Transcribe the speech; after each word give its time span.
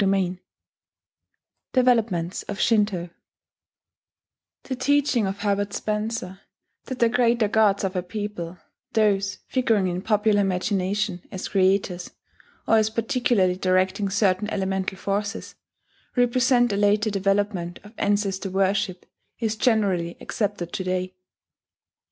DEVELOPMENTS 1.73 2.41
OF 2.47 2.59
SHINTO 2.59 3.11
The 4.63 4.75
teaching 4.75 5.27
of 5.27 5.41
Herbert 5.41 5.73
Spencer 5.73 6.39
that 6.85 6.97
the 6.97 7.07
greater 7.07 7.47
gods 7.47 7.83
of 7.83 7.95
a 7.95 8.01
people 8.01 8.57
those 8.93 9.37
figuring 9.45 9.87
in 9.87 10.01
popular 10.01 10.41
imagination 10.41 11.21
as 11.31 11.47
creators, 11.49 12.09
or 12.67 12.77
as 12.77 12.89
particularly 12.89 13.55
directing 13.57 14.09
certain 14.09 14.49
elemental 14.49 14.97
forces 14.97 15.53
represent 16.15 16.73
a 16.73 16.77
later 16.77 17.11
development 17.11 17.77
of 17.83 17.93
ancestor 17.99 18.49
worship, 18.49 19.05
is 19.37 19.55
generally 19.55 20.17
accepted 20.19 20.73
to 20.73 20.83
day. 20.83 21.13